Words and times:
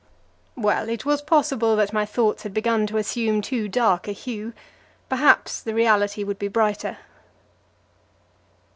Well, 0.55 0.89
it 0.89 1.05
was 1.05 1.21
possible 1.21 1.75
that 1.75 1.93
my 1.93 2.07
thoughts 2.07 2.41
had 2.41 2.55
begun 2.55 2.87
to 2.87 2.97
assume 2.97 3.39
too 3.43 3.67
dark 3.69 4.07
a 4.07 4.11
hue; 4.13 4.53
perhaps 5.09 5.61
the 5.61 5.75
reality 5.75 6.23
would 6.23 6.39
be 6.39 6.47
brighter. 6.47 6.97